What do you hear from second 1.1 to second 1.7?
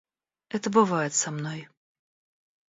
со мной.